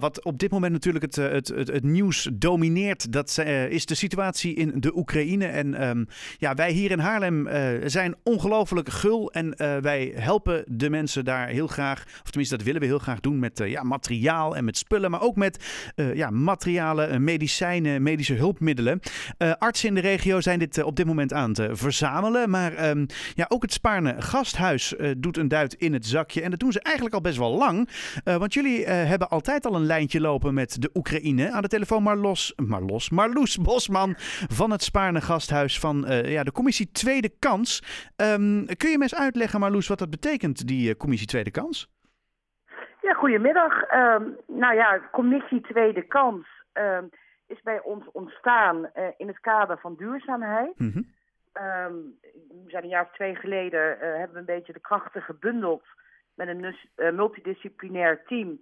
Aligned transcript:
Wat 0.00 0.24
op 0.24 0.38
dit 0.38 0.50
moment 0.50 0.72
natuurlijk 0.72 1.04
het, 1.04 1.16
het, 1.16 1.48
het, 1.48 1.68
het 1.68 1.84
nieuws 1.84 2.28
domineert, 2.32 3.12
dat 3.12 3.36
uh, 3.40 3.70
is 3.70 3.86
de 3.86 3.94
situatie 3.94 4.54
in 4.54 4.72
de 4.76 4.96
Oekraïne. 4.96 5.46
En 5.46 5.88
um, 5.88 6.06
ja, 6.38 6.54
wij 6.54 6.72
hier 6.72 6.90
in 6.90 6.98
Haarlem 6.98 7.46
uh, 7.46 7.54
zijn 7.84 8.14
ongelooflijk 8.22 8.88
gul 8.88 9.32
en 9.32 9.54
wij 9.82 10.12
helpen 10.14 10.64
de 10.66 10.90
mensen 10.90 11.24
daar 11.24 11.48
heel 11.48 11.66
graag. 11.66 12.04
Of 12.22 12.30
tenminste, 12.30 12.56
dat 12.56 12.64
willen 12.64 12.80
we 12.80 12.86
heel 12.86 12.98
graag 12.98 13.20
doen 13.20 13.38
met 13.38 13.62
ja, 13.64 13.82
materiaal 13.82 14.56
en 14.56 14.64
met 14.64 14.76
spullen, 14.76 15.10
maar 15.10 15.22
ook 15.22 15.36
met 15.36 15.64
ja, 16.14 16.30
materialen, 16.30 17.24
medicijnen, 17.24 18.02
medische 18.02 18.34
hulpmiddelen. 18.34 19.00
artsen 19.58 19.88
in 19.88 19.94
de 19.94 20.00
regio 20.00 20.40
zijn 20.40 20.58
dit 20.58 20.82
op 20.82 20.96
dit 20.96 21.06
moment 21.06 21.32
aan 21.32 21.50
het 21.50 21.78
verzamelen. 21.78 22.50
Maar 22.50 22.90
um, 22.90 23.06
ja, 23.34 23.46
ook 23.48 23.62
het 23.62 23.72
Spaarne 23.72 24.14
Gasthuis 24.18 24.94
doet 25.16 25.36
een 25.36 25.48
duit 25.48 25.74
in 25.74 25.92
het 25.92 26.06
zakje. 26.06 26.42
En 26.42 26.50
dat 26.50 26.60
doen 26.60 26.72
ze 26.72 26.80
eigenlijk 26.80 27.14
al 27.14 27.20
best 27.20 27.38
wel 27.38 27.56
lang. 27.56 27.88
want 28.24 28.54
jullie 28.54 28.86
hebben 28.86 29.28
altijd 29.28 29.66
al 29.66 29.74
een 29.74 29.86
lijntje 29.94 30.20
lopen 30.20 30.54
met 30.54 30.82
de 30.82 30.90
Oekraïne. 30.94 31.50
Aan 31.50 31.62
de 31.62 31.68
telefoon 31.68 32.02
Marlos, 32.02 32.52
Marlos, 32.56 33.10
Marloes 33.10 33.56
Bosman 33.56 34.14
van 34.58 34.70
het 34.70 34.82
Spaarne 34.82 35.20
Gasthuis 35.20 35.80
van 35.80 35.96
uh, 36.04 36.32
ja, 36.32 36.42
de 36.42 36.52
commissie 36.52 36.92
Tweede 36.92 37.30
Kans. 37.38 37.70
Um, 38.16 38.66
kun 38.76 38.90
je 38.90 38.98
me 38.98 39.02
eens 39.02 39.22
uitleggen, 39.26 39.60
Marloes, 39.60 39.88
wat 39.88 39.98
dat 39.98 40.10
betekent, 40.10 40.66
die 40.66 40.88
uh, 40.88 40.94
commissie 40.94 41.28
Tweede 41.28 41.50
Kans? 41.50 41.88
Ja, 43.02 43.12
goedemiddag. 43.12 43.72
Um, 43.94 44.36
nou 44.46 44.74
ja, 44.74 45.00
commissie 45.12 45.60
Tweede 45.60 46.02
Kans 46.02 46.46
um, 46.72 47.08
is 47.46 47.60
bij 47.62 47.80
ons 47.82 48.04
ontstaan 48.12 48.76
uh, 48.76 49.04
in 49.16 49.26
het 49.26 49.40
kader 49.40 49.78
van 49.78 49.94
duurzaamheid. 49.96 50.78
Mm 50.78 50.92
-hmm. 50.92 51.06
we 52.64 52.70
zijn 52.70 52.82
een 52.82 52.88
jaar 52.88 53.04
of 53.04 53.12
twee 53.12 53.34
geleden 53.34 53.98
hebben 53.98 54.32
we 54.32 54.38
een 54.38 54.54
beetje 54.56 54.72
de 54.72 54.80
krachten 54.90 55.22
gebundeld 55.22 55.84
met 56.34 56.48
een 56.48 57.14
multidisciplinair 57.14 58.22
team 58.26 58.60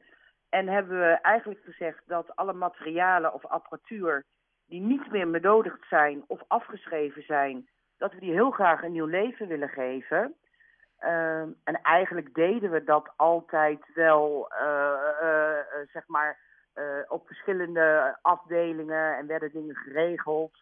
en 0.48 0.68
hebben 0.68 0.98
we 0.98 1.18
eigenlijk 1.22 1.60
gezegd 1.64 2.02
dat 2.06 2.36
alle 2.36 2.52
materialen 2.52 3.34
of 3.34 3.46
apparatuur 3.46 4.24
die 4.66 4.80
niet 4.80 5.10
meer 5.10 5.30
benodigd 5.30 5.86
zijn 5.88 6.24
of 6.26 6.42
afgeschreven 6.46 7.22
zijn, 7.22 7.68
dat 7.96 8.12
we 8.12 8.20
die 8.20 8.32
heel 8.32 8.50
graag 8.50 8.82
een 8.82 8.92
nieuw 8.92 9.06
leven 9.06 9.48
willen 9.48 9.68
geven. 9.68 10.34
Uh, 11.00 11.40
en 11.40 11.82
eigenlijk 11.82 12.34
deden 12.34 12.70
we 12.70 12.84
dat 12.84 13.12
altijd 13.16 13.80
wel, 13.94 14.52
uh, 14.62 14.98
uh, 15.22 15.58
zeg 15.92 16.06
maar, 16.06 16.46
op 17.08 17.26
verschillende 17.26 18.18
afdelingen 18.22 19.16
en 19.16 19.26
werden 19.26 19.52
dingen 19.52 19.76
geregeld. 19.76 20.52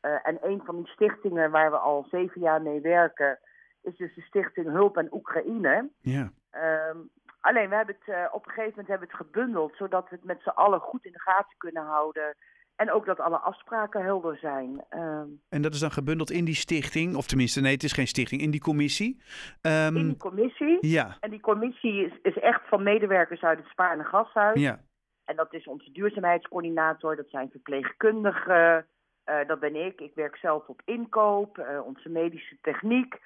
en 0.00 0.38
een 0.40 0.62
van 0.64 0.76
die 0.76 0.86
stichtingen 0.86 1.50
waar 1.50 1.70
we 1.70 1.76
al 1.76 2.06
zeven 2.10 2.40
jaar 2.40 2.62
mee 2.62 2.80
werken, 2.80 3.38
is 3.82 3.96
dus 3.96 4.14
de 4.14 4.20
Stichting 4.20 4.66
Hulp 4.66 4.98
aan 4.98 5.12
Oekraïne. 5.12 5.88
Ja. 6.00 6.32
Ehm, 6.50 6.98
Alleen, 7.40 7.68
we 7.68 7.74
hebben 7.74 7.96
het, 7.98 8.14
uh, 8.14 8.24
op 8.32 8.46
een 8.46 8.52
gegeven 8.52 8.70
moment 8.70 8.88
hebben 8.88 9.08
het 9.08 9.16
gebundeld, 9.16 9.76
zodat 9.76 10.08
we 10.08 10.16
het 10.16 10.24
met 10.24 10.40
z'n 10.42 10.48
allen 10.48 10.80
goed 10.80 11.04
in 11.04 11.12
de 11.12 11.20
gaten 11.20 11.56
kunnen 11.58 11.82
houden. 11.82 12.36
En 12.76 12.92
ook 12.92 13.06
dat 13.06 13.20
alle 13.20 13.38
afspraken 13.38 14.02
helder 14.02 14.36
zijn. 14.36 14.84
Uh, 14.90 15.22
en 15.48 15.62
dat 15.62 15.74
is 15.74 15.80
dan 15.80 15.90
gebundeld 15.90 16.30
in 16.30 16.44
die 16.44 16.54
stichting, 16.54 17.16
of 17.16 17.26
tenminste, 17.26 17.60
nee, 17.60 17.72
het 17.72 17.82
is 17.82 17.92
geen 17.92 18.06
stichting, 18.06 18.40
in 18.40 18.50
die 18.50 18.60
commissie? 18.60 19.22
Um, 19.62 19.96
in 19.96 20.06
die 20.06 20.16
commissie. 20.16 20.78
Ja. 20.80 21.16
En 21.20 21.30
die 21.30 21.40
commissie 21.40 22.04
is, 22.04 22.12
is 22.22 22.38
echt 22.38 22.68
van 22.68 22.82
medewerkers 22.82 23.42
uit 23.42 23.58
het 23.58 23.68
Spaarne 23.68 24.04
Gashuis. 24.04 24.60
Ja. 24.60 24.80
En 25.24 25.36
dat 25.36 25.54
is 25.54 25.66
onze 25.66 25.92
duurzaamheidscoördinator, 25.92 27.16
dat 27.16 27.28
zijn 27.28 27.50
verpleegkundigen, 27.50 28.86
uh, 29.26 29.46
dat 29.46 29.60
ben 29.60 29.86
ik. 29.86 30.00
Ik 30.00 30.14
werk 30.14 30.36
zelf 30.36 30.68
op 30.68 30.82
inkoop, 30.84 31.58
uh, 31.58 31.86
onze 31.86 32.08
medische 32.08 32.56
techniek. 32.60 33.18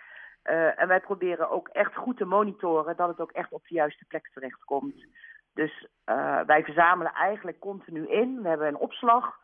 Uh, 0.44 0.80
en 0.80 0.88
wij 0.88 1.00
proberen 1.00 1.50
ook 1.50 1.68
echt 1.68 1.94
goed 1.94 2.16
te 2.16 2.24
monitoren 2.24 2.96
dat 2.96 3.08
het 3.08 3.20
ook 3.20 3.32
echt 3.32 3.52
op 3.52 3.66
de 3.68 3.74
juiste 3.74 4.04
plek 4.04 4.30
terechtkomt. 4.32 5.06
Dus 5.54 5.88
uh, 6.06 6.40
wij 6.40 6.64
verzamelen 6.64 7.12
eigenlijk 7.12 7.58
continu 7.58 8.08
in. 8.08 8.42
We 8.42 8.48
hebben 8.48 8.66
een 8.68 8.76
opslag. 8.76 9.38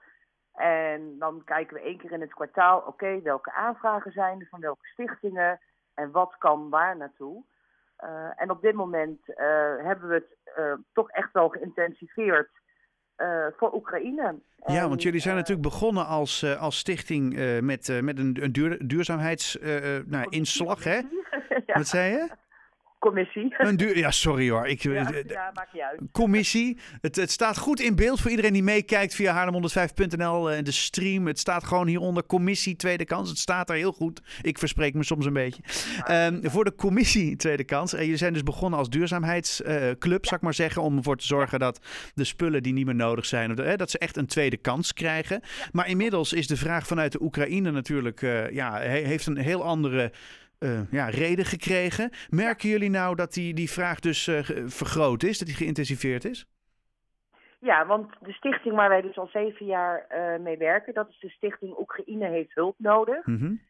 En 0.55 1.19
dan 1.19 1.43
kijken 1.45 1.75
we 1.75 1.83
één 1.83 1.99
keer 1.99 2.13
in 2.13 2.21
het 2.21 2.35
kwartaal, 2.35 2.81
oké, 2.81 3.23
welke 3.23 3.53
aanvragen 3.53 4.13
zijn 4.13 4.41
er 4.41 4.47
van 4.47 4.61
welke 4.61 4.87
stichtingen 4.87 5.61
en 5.95 6.11
wat 6.11 6.35
kan 6.39 6.71
waar 6.71 6.97
naartoe. 6.97 7.45
Uh, 8.05 8.31
en 8.37 8.51
op 8.51 8.61
dit 8.63 8.75
moment 8.75 9.21
hebben 9.83 10.09
we 10.09 10.15
het 10.15 10.85
toch 10.93 11.11
echt 11.11 11.33
wel 11.33 11.49
geïntensiveerd 11.49 12.60
uh, 13.21 13.47
voor 13.57 13.75
Oekraïne. 13.75 14.35
Ja, 14.67 14.89
want 14.89 15.03
jullie 15.03 15.21
zijn 15.21 15.37
natuurlijk 15.37 15.69
begonnen 15.69 16.07
als, 16.07 16.43
uh, 16.43 16.61
als 16.61 16.79
stichting 16.79 17.35
met, 17.61 18.01
met 18.03 18.19
een, 18.19 18.37
een 18.41 18.53
duur, 18.53 18.87
duurzaamheidsinslag, 18.87 20.85
nou, 20.85 20.97
hè? 20.97 21.01
ja. 21.67 21.75
Wat 21.75 21.87
zei 21.87 22.11
je? 22.13 22.29
Commissie. 23.01 23.55
Een 23.59 23.77
duur, 23.77 23.99
ja, 23.99 24.11
sorry 24.11 24.51
hoor. 24.51 24.67
Ik, 24.67 24.83
ja, 24.83 24.93
ja, 24.93 25.51
maakt 25.55 25.73
niet 25.73 25.83
uit. 25.83 26.01
Commissie. 26.13 26.79
Het, 27.01 27.17
het 27.17 27.31
staat 27.31 27.59
goed 27.59 27.81
in 27.81 27.97
beeld 27.97 28.21
voor 28.21 28.31
iedereen 28.31 28.53
die 28.53 28.63
meekijkt 28.63 29.15
via 29.15 29.35
haarlem105.nl 29.35 30.51
en 30.51 30.65
de 30.65 30.71
stream. 30.71 31.27
Het 31.27 31.39
staat 31.39 31.65
gewoon 31.65 31.87
hieronder 31.87 32.27
Commissie 32.27 32.77
Tweede 32.77 33.05
Kans. 33.05 33.29
Het 33.29 33.39
staat 33.39 33.71
er 33.71 33.77
heel 33.77 33.93
goed. 33.93 34.21
Ik 34.43 34.59
verspreek 34.59 34.95
me 34.95 35.05
soms 35.05 35.27
een 35.27 35.33
beetje. 35.33 35.63
Um, 36.11 36.41
voor 36.43 36.65
de 36.65 36.75
Commissie 36.75 37.37
Tweede 37.37 37.65
Kans. 37.65 37.93
En 37.93 38.01
jullie 38.01 38.17
zijn 38.17 38.33
dus 38.33 38.43
begonnen 38.43 38.79
als 38.79 38.89
duurzaamheidsclub, 38.89 40.23
uh, 40.23 40.29
zou 40.29 40.37
ik 40.37 40.41
maar 40.41 40.55
zeggen. 40.55 40.83
Om 40.83 40.97
ervoor 40.97 41.17
te 41.17 41.27
zorgen 41.27 41.59
dat 41.59 41.81
de 42.15 42.25
spullen 42.25 42.63
die 42.63 42.73
niet 42.73 42.87
meer 42.87 42.95
nodig 42.95 43.27
zijn, 43.27 43.55
dat 43.77 43.91
ze 43.91 43.99
echt 43.99 44.17
een 44.17 44.27
tweede 44.27 44.57
kans 44.57 44.93
krijgen. 44.93 45.41
Maar 45.73 45.89
inmiddels 45.89 46.33
is 46.33 46.47
de 46.47 46.57
vraag 46.57 46.87
vanuit 46.87 47.13
de 47.13 47.23
Oekraïne 47.23 47.71
natuurlijk, 47.71 48.23
uh, 48.23 48.51
ja, 48.51 48.79
heeft 48.79 49.27
een 49.27 49.37
heel 49.37 49.65
andere 49.65 50.13
uh, 50.61 50.81
ja, 50.91 51.09
reden 51.09 51.45
gekregen. 51.45 52.11
Merken 52.29 52.69
jullie 52.69 52.91
nou 52.91 53.15
dat 53.15 53.33
die, 53.33 53.55
die 53.55 53.71
vraag 53.71 54.01
dus 54.01 54.27
uh, 54.27 54.43
vergroot 54.67 55.23
is, 55.23 55.39
dat 55.39 55.49
die 55.49 55.57
geïntensiveerd 55.57 56.25
is? 56.25 56.47
Ja, 57.59 57.87
want 57.87 58.13
de 58.21 58.33
stichting 58.33 58.75
waar 58.75 58.89
wij 58.89 59.01
dus 59.01 59.19
al 59.19 59.29
zeven 59.33 59.67
jaar 59.67 60.07
uh, 60.13 60.43
mee 60.43 60.57
werken, 60.57 60.95
dat 60.95 61.09
is 61.09 61.19
de 61.21 61.29
stichting 61.29 61.79
Oekraïne 61.79 62.29
heeft 62.29 62.55
hulp 62.55 62.75
nodig. 62.79 63.27
Mm 63.27 63.39
-hmm. 63.39 63.61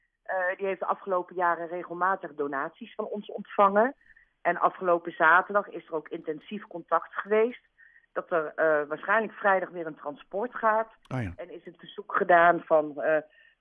die 0.57 0.67
heeft 0.67 0.81
de 0.81 0.87
afgelopen 0.87 1.37
jaren 1.37 1.69
regelmatig 1.69 2.35
donaties 2.35 2.95
van 2.95 3.05
ons 3.05 3.31
ontvangen. 3.31 3.95
En 4.43 4.61
afgelopen 4.61 5.13
zaterdag 5.13 5.69
is 5.69 5.87
er 5.87 5.95
ook 5.95 6.09
intensief 6.09 6.67
contact 6.67 7.15
geweest. 7.15 7.69
Dat 8.13 8.31
er 8.31 8.53
waarschijnlijk 8.89 9.33
vrijdag 9.33 9.69
weer 9.69 9.87
een 9.87 10.01
transport 10.01 10.55
gaat. 10.55 10.89
Oh 11.09 11.23
ja. 11.23 11.33
En 11.37 11.55
is 11.55 11.65
het 11.65 11.77
verzoek 11.79 12.17
gedaan 12.17 12.63
van 12.67 13.03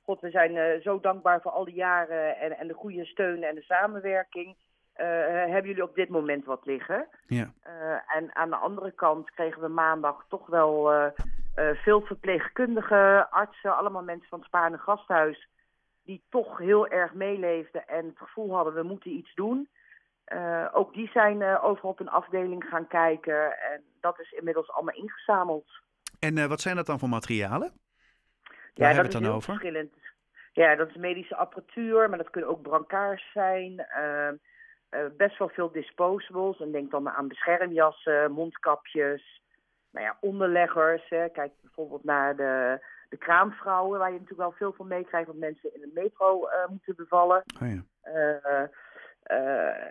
God, 0.09 0.21
we 0.21 0.29
zijn 0.29 0.55
uh, 0.55 0.81
zo 0.81 0.99
dankbaar 0.99 1.41
voor 1.41 1.51
al 1.51 1.65
die 1.65 1.73
jaren 1.73 2.37
en, 2.37 2.57
en 2.57 2.67
de 2.67 2.73
goede 2.73 3.05
steun 3.05 3.43
en 3.43 3.55
de 3.55 3.61
samenwerking. 3.61 4.47
Uh, 4.47 5.05
hebben 5.53 5.65
jullie 5.65 5.83
op 5.83 5.95
dit 5.95 6.09
moment 6.09 6.45
wat 6.45 6.65
liggen? 6.65 7.07
Ja. 7.27 7.53
Uh, 7.67 8.15
en 8.15 8.35
aan 8.35 8.49
de 8.49 8.55
andere 8.55 8.91
kant 8.91 9.31
kregen 9.31 9.61
we 9.61 9.67
maandag 9.67 10.25
toch 10.29 10.47
wel 10.47 10.91
veel 11.55 12.01
verpleegkundigen, 12.01 13.29
artsen, 13.31 13.77
allemaal 13.77 14.03
mensen 14.03 14.29
van 14.29 14.39
het 14.39 14.47
Spaarne 14.47 14.77
Gasthuis, 14.77 15.47
die 16.03 16.23
toch 16.29 16.57
heel 16.57 16.87
erg 16.87 17.13
meeleefden 17.13 17.87
en 17.87 18.05
het 18.05 18.17
gevoel 18.17 18.55
hadden 18.55 18.73
we 18.73 18.83
moeten 18.83 19.11
iets 19.11 19.35
doen. 19.35 19.67
ook 20.73 20.93
die 20.93 21.09
zijn 21.13 21.59
overal 21.59 21.91
op 21.91 21.99
een 21.99 22.09
afdeling 22.09 22.63
gaan 22.63 22.87
kijken 22.87 23.59
en 23.59 23.83
dat 24.01 24.19
is 24.19 24.31
inmiddels 24.31 24.71
allemaal 24.71 24.95
ingezameld. 24.95 25.69
En 26.19 26.49
wat 26.49 26.61
zijn 26.61 26.75
dat 26.75 26.85
dan 26.85 26.99
voor 26.99 27.09
materialen? 27.09 27.71
Ja, 28.73 28.93
dat 28.93 29.13
is 29.13 29.19
heel 29.19 29.33
over? 29.33 29.41
verschillend. 29.41 29.93
Ja, 30.53 30.75
dat 30.75 30.89
is 30.89 30.95
medische 30.95 31.35
apparatuur, 31.35 32.09
maar 32.09 32.17
dat 32.17 32.29
kunnen 32.29 32.49
ook 32.49 32.61
brancards 32.61 33.31
zijn. 33.31 33.87
Uh, 33.97 34.29
uh, 34.91 35.09
best 35.17 35.37
wel 35.37 35.49
veel 35.49 35.71
disposables. 35.71 36.59
En 36.59 36.71
denk 36.71 36.91
dan 36.91 37.09
aan 37.09 37.27
beschermjassen, 37.27 38.31
mondkapjes, 38.31 39.41
nou 39.91 40.05
ja, 40.05 40.17
onderleggers. 40.19 41.09
Hè. 41.09 41.29
Kijk 41.29 41.51
bijvoorbeeld 41.61 42.03
naar 42.03 42.35
de, 42.35 42.85
de 43.09 43.17
kraamvrouwen, 43.17 43.99
waar 43.99 44.11
je 44.11 44.19
natuurlijk 44.19 44.41
wel 44.41 44.57
veel 44.57 44.73
van 44.73 44.87
meekrijgt, 44.87 45.27
dat 45.27 45.35
mensen 45.35 45.73
in 45.73 45.81
de 45.81 45.91
metro 45.93 46.47
uh, 46.47 46.67
moeten 46.69 46.95
bevallen. 46.95 47.43
Oh 47.61 47.67
ja. 47.67 48.69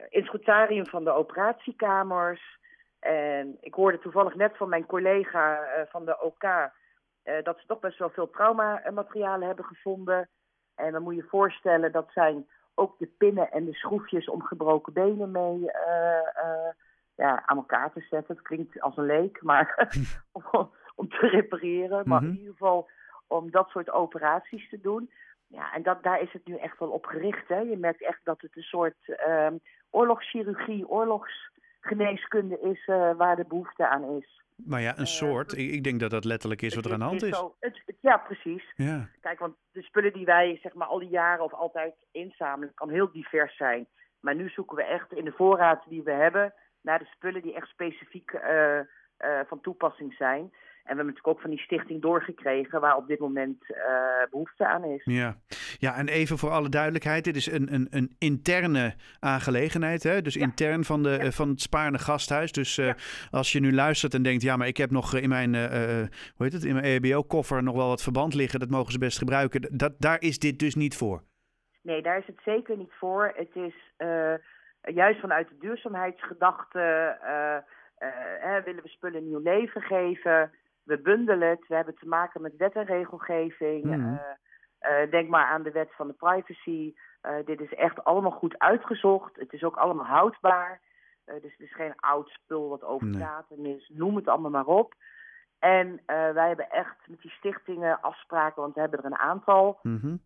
instrumentarium 0.09 0.87
van 0.87 1.05
de 1.05 1.12
operatiekamers. 1.12 2.59
En 3.00 3.56
ik 3.61 3.75
hoorde 3.75 3.99
toevallig 3.99 4.34
net 4.34 4.56
van 4.56 4.69
mijn 4.69 4.87
collega 4.87 5.61
van 5.91 6.05
de 6.05 6.21
OK 6.21 6.44
dat 7.42 7.58
ze 7.58 7.66
toch 7.66 7.80
best 7.80 7.98
wel 7.98 8.10
veel 8.10 8.30
traumamaterialen 8.30 9.46
hebben 9.46 9.64
gevonden. 9.64 10.28
En 10.75 10.92
dan 10.92 11.02
moet 11.02 11.14
je 11.14 11.22
je 11.22 11.28
voorstellen, 11.28 11.92
dat 11.92 12.10
zijn 12.12 12.46
ook 12.75 12.98
de 12.98 13.06
pinnen 13.06 13.50
en 13.50 13.64
de 13.64 13.75
schroefjes 13.75 14.28
om 14.28 14.42
gebroken 14.42 14.92
benen 14.92 15.30
mee 15.30 15.58
uh, 15.58 16.22
uh, 16.44 16.70
ja, 17.14 17.42
aan 17.46 17.56
elkaar 17.56 17.92
te 17.92 18.00
zetten. 18.00 18.34
Het 18.34 18.44
klinkt 18.44 18.80
als 18.80 18.96
een 18.96 19.06
leek, 19.06 19.42
maar 19.42 19.88
om, 20.32 20.70
om, 20.94 21.08
te 21.08 21.26
repareren. 21.26 22.08
Maar 22.08 22.20
mm 22.20 22.26
-hmm. 22.26 22.34
in 22.34 22.40
ieder 22.40 22.52
geval 22.52 22.88
om 23.26 23.50
dat 23.50 23.69
soort 23.69 23.90
operaties 23.90 24.69
te 24.69 24.80
doen. 24.80 25.10
Ja, 25.46 25.75
en 25.75 25.82
dat, 25.82 26.02
daar 26.02 26.20
is 26.20 26.32
het 26.32 26.46
nu 26.46 26.56
echt 26.56 26.78
wel 26.78 26.90
op 26.90 27.04
gericht. 27.06 27.48
Hè. 27.48 27.58
Je 27.58 27.76
merkt 27.76 28.02
echt 28.02 28.20
dat 28.25 28.40
het 28.40 28.56
een 28.56 28.62
soort 28.62 28.96
uh, 29.06 29.48
oorlogschirurgie, 29.90 30.88
oorlogsgeneeskunde 31.82 32.60
is 32.60 32.84
waar 33.16 33.36
de 33.36 33.44
behoefte 33.48 33.88
aan 33.88 34.04
is. 34.04 34.38
Maar 34.66 34.80
ja, 34.80 34.92
een 34.92 35.00
uh, 35.00 35.06
soort. 35.06 35.52
Ik, 35.52 35.70
ik, 35.70 35.84
denk 35.84 36.00
dat 36.00 36.10
dat 36.10 36.25
letterlijk 36.25 36.62
is 36.62 36.75
wat 36.75 36.84
er 36.84 36.92
aan 36.92 36.98
de 36.98 37.04
hand 37.04 37.22
is. 37.22 37.36
Zo, 37.36 37.54
het, 37.60 37.82
het, 37.86 37.96
ja, 38.00 38.16
precies. 38.16 38.72
Ja. 38.75 39.08
Kijk, 39.20 39.38
want 39.38 39.54
de 39.72 39.82
spullen 39.82 40.12
die 40.12 40.25
wij 40.25 40.58
zeg 40.62 40.75
maar 40.75 40.86
al 40.86 40.98
die 40.98 41.08
jaren 41.08 41.44
of 41.44 41.52
altijd 41.52 41.94
inzamelen, 42.12 42.75
kan 42.75 42.90
heel 42.90 43.12
divers 43.12 43.56
zijn. 43.56 43.86
Maar 44.20 44.34
nu 44.34 44.48
zoeken 44.48 44.76
we 44.76 44.82
echt 44.82 45.12
in 45.12 45.25
de 45.25 45.32
voorraad 45.32 45.84
die 45.88 46.02
we 46.02 46.12
hebben 46.12 46.54
naar 46.80 46.98
de 46.98 47.04
spullen 47.04 47.42
die 47.42 47.54
echt 47.54 47.69
specifiek 47.69 48.32
uh, 48.32 48.80
van 49.46 49.60
toepassing 49.60 50.14
zijn. 50.14 50.52
En 50.88 50.94
we 50.96 51.00
hebben 51.00 51.14
natuurlijk 51.14 51.37
ook 51.37 51.40
van 51.40 51.50
die 51.50 51.64
stichting 51.64 52.02
doorgekregen 52.02 52.81
waar 52.81 52.96
op 52.96 53.06
dit 53.06 53.19
moment 53.19 53.64
uh, 53.70 53.76
behoefte 54.31 54.67
aan 54.67 54.85
is. 54.85 55.05
Ja. 55.05 55.37
ja, 55.79 55.94
en 55.96 56.08
even 56.08 56.38
voor 56.38 56.50
alle 56.50 56.69
duidelijkheid, 56.69 57.25
dit 57.25 57.37
is 57.37 57.46
een, 57.46 57.75
een, 57.75 57.87
een 57.90 58.14
interne 58.19 58.94
aangelegenheid. 59.20 60.02
Hè? 60.02 60.23
Dus 60.23 60.37
intern 60.37 60.85
van, 60.85 61.02
de, 61.02 61.32
van 61.32 61.49
het 61.49 61.61
Spaarne 61.61 61.99
Gasthuis. 61.99 62.52
Dus 62.52 62.79
uh, 62.79 62.93
als 63.31 63.52
je 63.52 63.61
nu 63.61 63.73
luistert 63.73 64.14
en 64.14 64.23
denkt, 64.23 64.43
ja, 64.43 64.56
maar 64.56 64.67
ik 64.67 64.76
heb 64.76 64.90
nog 64.90 65.14
in 65.14 65.29
mijn, 65.29 65.55
uh, 65.55 65.69
hoe 66.37 66.44
heet 66.46 66.52
het, 66.52 66.64
in 66.64 66.75
mijn 66.75 66.85
EHBO-koffer 66.85 67.62
nog 67.62 67.76
wel 67.76 67.88
wat 67.88 68.02
verband 68.02 68.35
liggen, 68.35 68.61
dat 68.61 68.70
mogen 68.70 68.93
ze 68.93 68.99
best 68.99 69.19
gebruiken. 69.19 69.69
Dat, 69.70 69.94
daar 69.99 70.20
is 70.20 70.38
dit 70.38 70.58
dus 70.58 70.75
niet 70.75 70.96
voor. 70.96 71.23
Nee, 71.82 72.02
daar 72.02 72.19
is 72.19 72.26
het 72.26 72.40
zeker 72.44 72.76
niet 72.76 72.93
voor. 72.99 73.32
Het 73.37 73.55
is 73.55 73.75
juist 74.94 75.20
vanuit 75.20 75.49
de 75.49 75.58
duurzaamheidsgedachte 75.58 77.17
hè, 78.40 78.62
willen 78.62 78.82
we 78.82 78.88
spullen 78.88 79.20
een 79.20 79.29
nieuw 79.29 79.43
leven 79.43 79.82
geven 79.82 80.50
we 80.88 80.99
bundelen 80.99 81.49
het. 81.49 81.67
We 81.67 81.75
hebben 81.75 81.94
te 81.94 82.08
maken 82.08 82.43
met 82.43 82.56
wet 82.56 82.75
en 82.75 82.85
regelgeving. 82.85 83.85
Mm. 83.85 84.20
denk 85.11 85.29
maar 85.29 85.46
aan 85.46 85.62
de 85.62 85.70
wet 85.70 85.94
van 85.94 86.06
de 86.06 86.12
privacy. 86.12 86.94
Uh, 87.23 87.32
dit 87.44 87.61
is 87.61 87.75
echt 87.75 88.05
allemaal 88.05 88.31
goed 88.31 88.58
uitgezocht. 88.58 89.37
Het 89.37 89.52
is 89.52 89.64
ook 89.64 89.76
allemaal 89.76 90.06
houdbaar. 90.06 90.81
Uh, 91.26 91.35
dus 91.43 91.52
het 91.52 91.61
is 91.61 91.75
geen 91.75 91.94
oud 91.96 92.29
spul 92.29 92.69
wat 92.69 92.85
overdatum 92.85 93.67
is. 93.67 93.90
Noem 93.94 94.17
het 94.17 94.29
allemaal 94.29 94.50
maar 94.50 94.67
op. 94.67 94.94
En 95.58 96.02
wij 96.06 96.46
hebben 96.46 96.70
echt 96.70 96.96
met 97.06 97.20
die 97.20 97.31
stichtingen 97.31 98.00
afspraken, 98.00 98.62
want 98.62 98.75
we 98.75 98.81
hebben 98.81 98.99
er 98.99 99.05
een 99.05 99.19
aantal. 99.19 99.79
Mm 99.82 100.20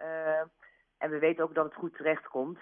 en 1.03 1.11
we 1.11 1.19
weten 1.19 1.44
ook 1.44 1.55
dat 1.55 1.64
het 1.64 1.75
goed 1.75 1.97
terechtkomt. 1.97 2.59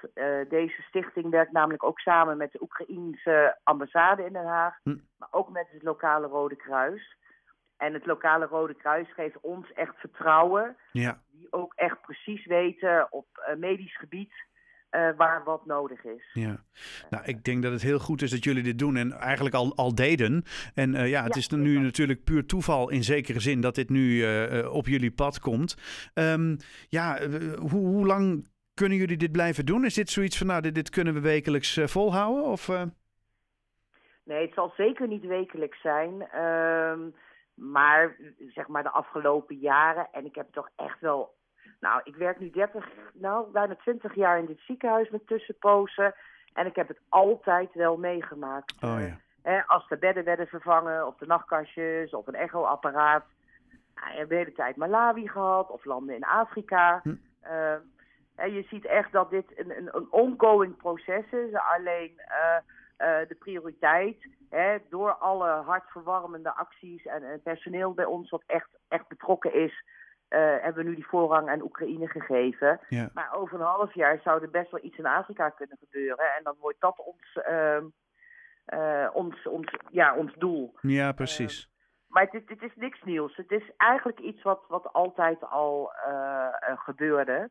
deze 0.48 0.82
stichting 0.82 1.30
werkt 1.30 1.52
namelijk 1.52 1.84
ook 1.84 1.98
samen 1.98 2.36
met 2.36 2.52
de 2.52 2.62
Oekraïense 2.62 3.58
ambassade 3.62 4.24
in 4.24 4.32
Den 4.32 4.46
Haag. 4.46 4.78
Hm. 4.82 4.96
Maar 5.18 5.28
ook 5.30 5.50
met 5.50 5.66
het 5.70 5.82
lokale 5.82 6.26
Rode 6.26 6.56
Kruis. 6.56 7.16
En 7.80 7.94
het 7.94 8.06
lokale 8.06 8.46
Rode 8.46 8.74
Kruis 8.74 9.14
geeft 9.14 9.40
ons 9.40 9.72
echt 9.72 9.94
vertrouwen. 9.96 10.76
Ja. 10.92 11.20
Die 11.30 11.52
ook 11.52 11.74
echt 11.74 12.00
precies 12.00 12.46
weten 12.46 13.06
op 13.10 13.26
uh, 13.48 13.56
medisch 13.56 13.96
gebied 13.96 14.32
uh, 14.90 15.08
waar 15.16 15.44
wat 15.44 15.66
nodig 15.66 16.04
is. 16.04 16.30
Ja, 16.32 16.64
nou, 17.10 17.24
ik 17.24 17.44
denk 17.44 17.62
dat 17.62 17.72
het 17.72 17.82
heel 17.82 17.98
goed 17.98 18.22
is 18.22 18.30
dat 18.30 18.44
jullie 18.44 18.62
dit 18.62 18.78
doen 18.78 18.96
en 18.96 19.12
eigenlijk 19.12 19.54
al, 19.54 19.76
al 19.76 19.94
deden. 19.94 20.44
En 20.74 20.94
uh, 20.94 21.08
ja, 21.08 21.22
het 21.22 21.34
ja, 21.34 21.40
is 21.40 21.48
nu 21.48 21.78
natuurlijk 21.78 22.24
puur 22.24 22.46
toeval 22.46 22.90
in 22.90 23.02
zekere 23.02 23.40
zin 23.40 23.60
dat 23.60 23.74
dit 23.74 23.88
nu 23.88 24.24
op 24.66 24.86
jullie 24.86 25.12
pad 25.12 25.40
komt. 25.40 25.76
Um, 26.14 26.56
ja, 26.88 27.28
hoe, 27.58 27.86
hoe 27.86 28.06
lang 28.06 28.48
kunnen 28.74 28.98
jullie 28.98 29.16
dit 29.16 29.32
blijven 29.32 29.66
doen? 29.66 29.84
Is 29.84 29.94
dit 29.94 30.10
zoiets 30.10 30.38
van, 30.38 30.46
nou, 30.46 30.60
dit, 30.60 30.74
dit 30.74 30.90
kunnen 30.90 31.14
we 31.14 31.20
wekelijks 31.20 31.80
volhouden? 31.84 32.44
Of, 32.44 32.68
Nee, 34.24 34.46
het 34.46 34.54
zal 34.54 34.72
zeker 34.76 35.08
niet 35.08 35.26
wekelijks 35.26 35.80
zijn. 35.80 36.28
Ehm, 36.32 37.00
maar 37.60 38.16
zeg 38.48 38.68
maar 38.68 38.82
de 38.82 38.90
afgelopen 38.90 39.56
jaren, 39.56 40.08
en 40.12 40.24
ik 40.24 40.34
heb 40.34 40.52
toch 40.52 40.68
echt 40.76 41.00
wel. 41.00 41.38
Nou, 41.80 42.00
ik 42.04 42.16
werk 42.16 42.40
nu 42.40 42.50
30, 42.50 42.88
nou 43.12 43.50
bijna 43.50 43.74
20 43.74 44.14
jaar 44.14 44.38
in 44.38 44.46
dit 44.46 44.60
ziekenhuis 44.60 45.10
met 45.10 45.26
tussenpozen. 45.26 46.14
En 46.52 46.66
ik 46.66 46.76
heb 46.76 46.88
het 46.88 47.00
altijd 47.08 47.74
wel 47.74 47.96
meegemaakt. 47.96 48.74
Oh, 48.82 49.00
ja. 49.00 49.16
eh, 49.42 49.68
als 49.68 49.88
de 49.88 49.96
bedden 49.96 50.24
werden 50.24 50.46
vervangen, 50.46 51.06
of 51.06 51.16
de 51.16 51.26
nachtkastjes, 51.26 52.14
of 52.14 52.26
een 52.26 52.34
echoapparaat. 52.34 53.24
Nou, 53.94 54.08
hebben 54.10 54.28
de 54.28 54.34
hele 54.34 54.52
tijd 54.52 54.76
Malawi 54.76 55.28
gehad, 55.28 55.70
of 55.70 55.84
landen 55.84 56.14
in 56.14 56.24
Afrika. 56.24 57.00
Hm. 57.02 57.14
Uh, 57.44 57.72
en 58.34 58.52
je 58.52 58.62
ziet 58.62 58.84
echt 58.84 59.12
dat 59.12 59.30
dit 59.30 59.58
een, 59.58 59.76
een, 59.78 59.88
een 59.92 60.12
ongoing 60.12 60.76
proces 60.76 61.24
is. 61.30 61.54
Alleen 61.76 62.12
uh, 62.16 62.56
de 63.28 63.36
prioriteit 63.38 64.26
Hè, 64.50 64.78
door 64.88 65.12
alle 65.12 65.48
hartverwarmende 65.48 66.54
acties 66.54 67.06
en, 67.06 67.22
en, 67.22 67.42
personeel 67.42 67.94
bij 67.94 68.04
ons 68.04 68.30
wat 68.30 68.42
echt, 68.46 68.68
echt 68.88 69.08
betrokken 69.08 69.54
is, 69.54 69.84
uh, 70.28 70.38
hebben 70.38 70.84
we 70.84 70.88
nu 70.88 70.94
die 70.94 71.06
voorrang 71.06 71.48
aan 71.48 71.62
Oekraïne 71.62 72.08
gegeven. 72.08 72.80
Ja. 72.88 73.10
Maar 73.14 73.34
over 73.34 73.60
een 73.60 73.66
half 73.66 73.94
jaar 73.94 74.20
zou 74.22 74.42
er 74.42 74.50
best 74.50 74.70
wel 74.70 74.84
iets 74.84 74.98
in 74.98 75.06
Afrika 75.06 75.48
kunnen 75.48 75.76
gebeuren. 75.80 76.34
En 76.36 76.42
dan 76.42 76.56
wordt 76.60 76.80
dat 76.80 76.98
ons, 76.98 77.38
uh, 77.50 77.82
uh, 78.66 79.10
ons, 79.12 79.46
ons, 79.46 79.74
ja, 79.90 80.16
ons 80.16 80.34
doel. 80.34 80.74
Ja, 80.80 81.12
precies. 81.12 81.62
Ehm, 81.62 82.12
maar 82.12 82.28
het, 82.30 82.48
het, 82.48 82.62
is 82.62 82.74
niks 82.74 83.02
nieuws. 83.02 83.36
Het 83.36 83.50
is 83.50 83.70
eigenlijk 83.76 84.18
iets 84.18 84.42
wat, 84.42 84.64
wat 84.68 84.92
altijd 84.92 85.44
al 85.44 85.92
gebeurde. 86.60 87.50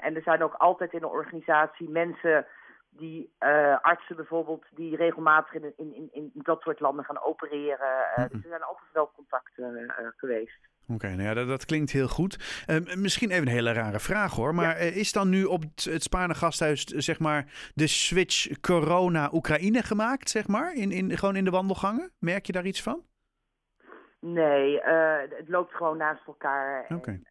en 0.00 0.16
er 0.16 0.22
zijn 0.22 0.42
ook 0.42 0.54
altijd 0.54 0.92
in 0.92 1.00
de 1.00 1.08
organisatie 1.08 1.88
mensen 1.88 2.46
die 2.90 3.32
uh, 3.40 3.78
artsen 3.80 4.16
bijvoorbeeld 4.16 4.64
die 4.74 4.96
regelmatig 4.96 5.54
in, 5.54 5.72
in, 5.76 5.94
in, 5.94 6.10
in 6.12 6.30
dat 6.34 6.60
soort 6.60 6.80
landen 6.80 7.04
gaan 7.04 7.22
opereren. 7.22 8.06
Uh, 8.16 8.24
Dus 8.28 8.42
er 8.42 8.48
zijn 8.48 8.62
altijd 8.62 8.92
wel 8.92 9.10
contacten 9.14 9.78
uh, 9.78 10.06
geweest. 10.16 10.68
Oké, 10.82 10.92
okay, 10.94 11.10
nou 11.10 11.28
ja, 11.28 11.34
dat, 11.34 11.48
dat, 11.48 11.64
klinkt 11.64 11.90
heel 11.90 12.08
goed. 12.08 12.64
misschien 12.96 13.30
even 13.30 13.46
een 13.46 13.52
hele 13.52 13.72
rare 13.72 14.00
vraag 14.00 14.34
hoor. 14.34 14.54
Maar 14.54 14.84
ja. 14.84 14.90
is 14.90 15.12
dan 15.12 15.28
nu 15.28 15.44
op 15.44 15.62
het, 15.62 15.84
het 15.84 16.02
Spaarne 16.02 16.34
gasthuis 16.34 16.84
zeg 16.84 17.18
maar 17.18 17.70
de 17.74 17.86
switch 17.86 18.60
corona-Oekraïne 18.60 19.82
gemaakt, 19.82 20.30
zeg 20.30 20.48
maar? 20.48 20.74
In, 20.74 20.90
in, 20.90 21.18
gewoon 21.18 21.36
in 21.36 21.44
de 21.44 21.50
wandelgangen? 21.50 22.10
Merk 22.18 22.46
je 22.46 22.52
daar 22.52 22.66
iets 22.66 22.82
van? 22.82 23.02
Nee, 24.20 24.80
het 25.36 25.48
loopt 25.48 25.74
gewoon 25.74 25.96
naast 25.96 26.26
elkaar. 26.26 26.86
Okay. 26.94 27.22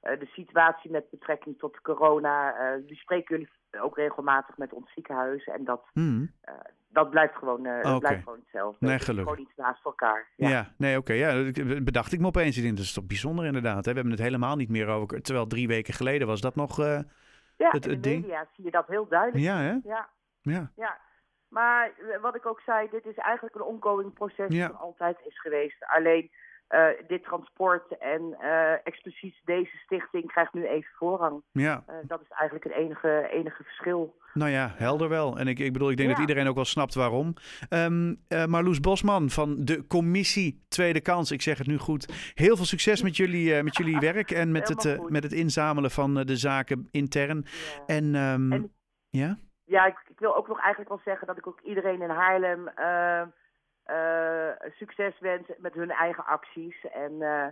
En, 0.00 0.18
de 0.18 0.26
situatie 0.26 0.90
met 0.90 1.10
betrekking 1.10 1.58
tot 1.58 1.80
corona, 1.80 2.54
die 2.86 2.96
spreken 2.96 3.36
jullie 3.36 3.50
ook 3.80 3.96
regelmatig 3.96 4.56
met 4.56 4.72
ons 4.72 4.92
ziekenhuis. 4.92 5.44
En 5.44 5.64
dat, 5.64 5.88
hmm. 5.92 6.32
uh, 6.48 6.54
dat 6.88 7.10
blijft 7.10 7.34
gewoon, 7.34 7.62
blijft 7.98 8.22
gewoon 8.22 8.38
hetzelfde. 8.38 8.86
Nee, 8.86 8.98
gelukkig. 8.98 9.34
Gewoon 9.34 9.48
iets 9.48 9.56
naast 9.56 9.84
elkaar. 9.84 10.28
Ja, 10.36 10.48
ja 10.48 10.72
nee, 10.76 10.98
oké. 10.98 11.12
Okay, 11.12 11.44
ja, 11.44 11.52
bedacht 11.82 12.12
ik 12.12 12.20
me 12.20 12.26
opeens. 12.26 12.56
Ik 12.56 12.62
denk, 12.62 12.76
dat 12.76 12.84
is 12.84 12.92
toch 12.92 13.06
bijzonder 13.06 13.44
inderdaad. 13.44 13.84
Hè? 13.84 13.90
We 13.90 13.98
hebben 13.98 14.16
het 14.16 14.22
helemaal 14.22 14.56
niet 14.56 14.70
meer 14.70 14.88
over. 14.88 15.22
Terwijl 15.22 15.46
drie 15.46 15.68
weken 15.68 15.94
geleden 15.94 16.26
was 16.26 16.40
dat 16.40 16.54
nog 16.54 16.76
ja, 16.76 17.70
het, 17.70 17.86
in 17.86 17.92
de 17.92 18.00
ding. 18.00 18.20
media 18.20 18.46
zie 18.52 18.64
je 18.64 18.70
dat 18.70 18.86
heel 18.86 19.08
duidelijk. 19.08 19.44
Ja, 19.44 19.58
hè? 19.58 19.76
Ja. 19.82 20.08
ja. 20.40 20.72
ja. 20.76 20.98
Maar 21.48 21.92
wat 22.20 22.34
ik 22.34 22.46
ook 22.46 22.60
zei, 22.60 22.88
dit 22.90 23.06
is 23.06 23.16
eigenlijk 23.16 23.54
een 23.54 23.62
ongoing 23.62 24.12
proces 24.12 24.54
ja. 24.54 24.68
dat 24.68 24.78
altijd 24.78 25.16
is 25.24 25.40
geweest. 25.40 25.84
Alleen 25.86 26.30
dit 27.06 27.22
transport 27.24 27.98
en 27.98 28.36
uh, 28.42 28.86
expliciet 28.86 29.34
deze 29.44 29.76
stichting 29.76 30.26
krijgt 30.26 30.52
nu 30.52 30.66
even 30.66 30.90
voorrang. 30.96 31.42
Ja. 31.52 31.84
Uh, 31.88 31.94
dat 32.02 32.20
is 32.20 32.28
eigenlijk 32.28 32.64
het 32.64 32.72
enige, 32.72 33.28
enige 33.30 33.62
verschil. 33.62 34.16
Nou 34.34 34.50
ja, 34.50 34.72
helder 34.76 35.08
wel. 35.08 35.38
En 35.38 35.48
ik, 35.48 35.58
ik 35.58 35.72
bedoel, 35.72 35.90
ik 35.90 35.96
denk 35.96 36.08
ja. 36.08 36.14
dat 36.14 36.28
iedereen 36.28 36.48
ook 36.48 36.54
wel 36.54 36.64
snapt 36.64 36.94
waarom. 36.94 37.34
Um, 37.70 38.20
Marloes 38.28 38.80
Bosman 38.80 39.30
van 39.30 39.64
de 39.64 39.86
commissie 39.86 40.64
Tweede 40.68 41.00
Kans, 41.00 41.30
ik 41.30 41.42
zeg 41.42 41.58
het 41.58 41.66
nu 41.66 41.78
goed. 41.78 42.32
Heel 42.34 42.56
veel 42.56 42.64
succes 42.64 43.02
met 43.02 43.16
jullie, 43.16 43.62
met 43.62 43.76
jullie 43.76 43.98
werk 43.98 44.30
en 44.30 44.52
met 44.52 44.68
het, 44.68 45.10
met 45.10 45.22
het 45.22 45.32
inzamelen 45.32 45.90
van 45.90 46.14
de 46.14 46.36
zaken 46.36 46.88
intern. 46.90 47.44
Ja. 47.44 47.86
En, 47.86 48.14
um, 48.14 48.52
en, 48.52 48.72
ja? 49.10 49.38
Ja, 49.64 49.86
ik, 49.86 49.98
ik, 50.08 50.18
wil 50.18 50.36
ook 50.36 50.48
nog 50.48 50.58
eigenlijk 50.60 50.88
wel 50.88 51.00
zeggen 51.04 51.26
dat 51.26 51.38
ik 51.38 51.46
ook 51.46 51.60
iedereen 51.60 52.02
in 52.02 52.10
Haarlem 52.10 52.68
uh, 52.78 53.22
succes 54.76 55.20
wens 55.20 55.46
met 55.58 55.74
hun 55.74 55.90
eigen 55.90 56.24
acties. 56.24 56.86
En, 56.92 57.12
uh, 57.12 57.44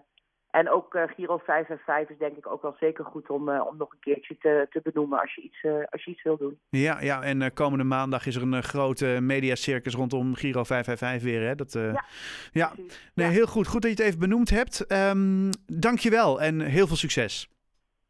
en 0.51 0.71
ook 0.71 0.95
uh, 0.95 1.03
Giro 1.03 1.39
555 1.39 2.11
is 2.11 2.19
denk 2.19 2.37
ik 2.37 2.47
ook 2.47 2.63
wel 2.63 2.77
zeker 2.81 3.05
goed 3.05 3.31
om, 3.31 3.51
om 3.51 3.77
nog 3.77 3.93
een 3.93 3.99
keertje 4.01 4.39
te, 4.39 4.67
te 4.71 4.81
benoemen 4.83 5.21
als 5.21 5.35
je 5.35 5.41
iets, 5.43 5.65
als 5.91 6.05
je 6.05 6.11
iets 6.11 6.23
wil 6.23 6.37
doen. 6.37 6.59
Ja, 6.69 7.01
ja 7.01 7.23
en 7.23 7.53
komende 7.53 7.85
maandag 7.85 8.27
is 8.27 8.37
er 8.37 8.43
een 8.43 8.63
grote 8.63 9.19
mediacircus 9.21 9.95
rondom 9.95 10.35
Giro 10.35 10.65
555 10.65 11.31
weer. 11.31 11.49
Hè? 11.49 11.55
Dat, 11.55 11.73
ja, 11.73 12.05
ja. 12.53 12.73
Nee, 13.15 13.29
heel 13.29 13.47
goed. 13.47 13.67
Goed 13.67 13.83
dat 13.83 13.91
je 13.91 13.97
het 13.97 14.07
even 14.07 14.21
benoemd 14.21 14.51
hebt. 14.51 14.93
Um, 14.93 15.51
Dank 15.67 15.99
je 15.99 16.11
wel 16.11 16.41
en 16.41 16.61
heel 16.61 16.87
veel 16.87 16.97
succes. 16.97 17.49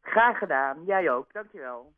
Graag 0.01 0.37
gedaan. 0.37 0.83
Jij 0.85 1.11
ook. 1.11 1.33
Dank 1.33 1.51
je 1.51 1.59
wel. 1.59 1.93